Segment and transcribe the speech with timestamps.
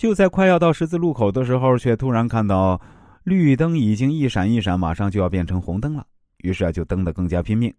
[0.00, 2.80] 就在快要到十字路口的时候，却突然看到
[3.24, 6.06] 绿灯已经一闪一闪，马上就要变成红灯了。
[6.38, 7.70] 于是啊，就蹬得更加拼命，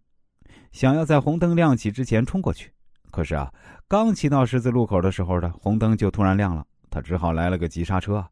[0.72, 2.72] 想要在红灯亮起之前冲过去。
[3.10, 3.52] 可是啊，
[3.88, 8.24] 刚骑到十字路口的时候呢红灯就突然亮了，他只好来了个急刹车。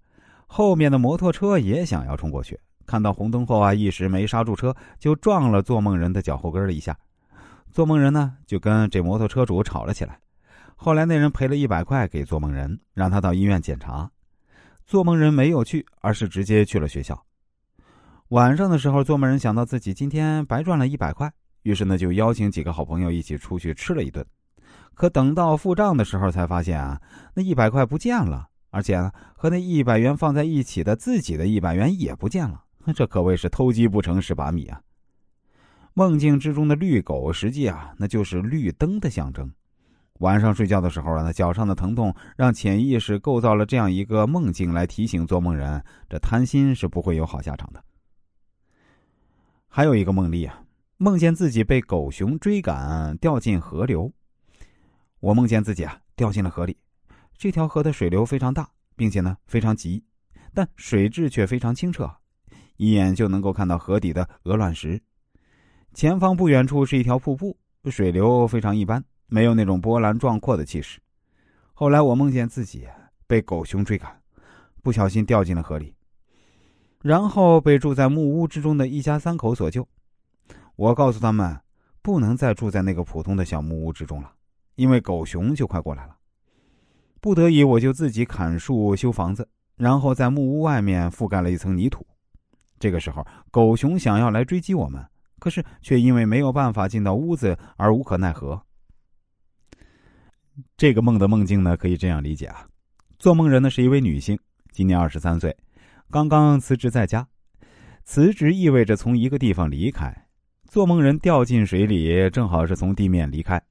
[0.45, 6.95] 后面的摩托车也想要冲过去，看到红灯后啊，一时没刹住车，就撞了做梦人的脚后跟了一下。
[7.71, 10.19] 做梦人呢，就跟这摩托车主吵了起来。
[10.81, 14.09] 后来那人赔了一百块给做梦人，让他到医院检查。
[14.85, 17.21] 做梦人没有去，而是直接去了学校。
[18.29, 21.29] 晚上的时候，做梦人想到自己今天白赚了一百块，
[21.63, 24.25] 于是呢就邀请几个好朋友一起出去吃了一顿。
[24.93, 26.97] 可等到付账的时候，才发现啊，
[27.33, 32.63] 那一百块不见了，而且呢和那一百元放在一起的自己的一百元也不见了。
[32.95, 34.79] 这可谓是偷鸡不成蚀把米啊！
[35.93, 39.51] 梦境之中的绿狗，实际啊，那就是绿灯的象征。
[40.19, 47.83] 晚上睡觉的时候啊，那脚上的疼痛让潜意识构造了这样一个梦境来提醒做梦人：这贪心是不会有好下场的。
[49.67, 50.61] 还有一个梦例啊，
[50.97, 54.11] 梦见自己被狗熊追赶掉进河流。
[55.21, 56.77] 我梦见自己啊掉进了河里，
[57.37, 60.03] 这条河的水流非常大，并且呢非常急，
[60.53, 62.11] 但水质却非常清澈，
[62.75, 65.01] 一眼就能够看到河底的鹅卵石。
[65.93, 70.99] 前方不远处是一条瀑布，水流非常一般，没有那种波澜壮阔的气势。
[71.73, 72.87] 后来我梦见自己
[73.25, 74.19] 被狗熊追赶，
[74.83, 75.95] 不小心掉进了河里，
[77.01, 79.87] 然后被住在木屋之中的一家三口所救。
[80.75, 81.57] 我告诉他们，
[82.01, 84.33] 不能再住在那个普通的小木屋之中了，
[84.75, 86.17] 因为狗熊就快过来了。
[87.21, 92.05] 不得已，我就自己砍树修房子，然后在木屋外面覆盖了一层泥土。
[92.79, 95.05] 这个时候，狗熊想要来追击我们。
[95.37, 98.61] 可是，却因为没有办法进到屋子而无可奈何。
[100.77, 102.67] 这个梦的梦境呢，可以这样理解啊：
[103.17, 104.37] 做梦人呢是一位女性，
[104.71, 105.55] 今年二十三岁，
[106.09, 107.27] 刚刚辞职在家。
[108.03, 110.11] 辞职意味着从一个地方离开，
[110.67, 113.61] 做梦人掉进水里，正好是从地面离开，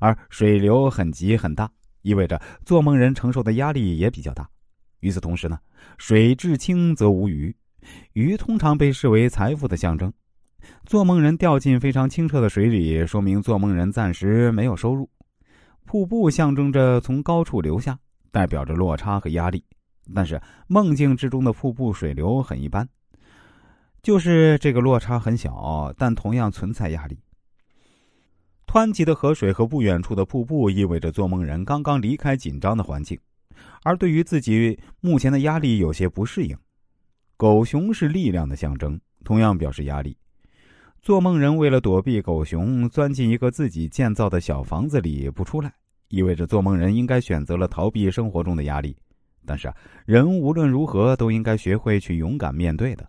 [0.00, 1.70] 而水流很急很大，
[2.00, 4.48] 意味着做梦人承受的压力也比较大。
[5.00, 5.58] 与此同时呢，
[5.98, 7.54] 水至清则无鱼，
[8.14, 10.10] 鱼通常被视为财富的象征。
[10.86, 15.10] 做梦人掉进非常清澈的水里，说明做梦人暂时没有收入。
[15.84, 17.98] 瀑布象征着从高处流下，
[18.30, 19.64] 代表着落差和压力。
[20.14, 22.86] 但是梦境之中的瀑布水流很一般，
[24.02, 27.18] 就是这个落差很小，但同样存在压力。
[28.66, 33.18] 湍急的河水和不远处的瀑布，意味着做梦人刚刚离开紧张的环境，
[33.82, 36.56] 而对于自己目前的压力有些不适应。
[37.36, 40.16] 狗熊是力量的象征，同样表示压力。
[41.04, 45.70] 做梦人为了躲避狗熊，钻进一个自己建造的小房子里不出来，
[46.08, 48.96] 意味着做梦人应该选择了逃避生活中的压力。
[49.44, 49.74] 但是啊，
[50.06, 53.06] 人无论如何都应该学会去勇敢面对的，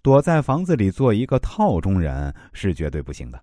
[0.00, 3.42] 躲在房子里做一个套中人是绝对不行的。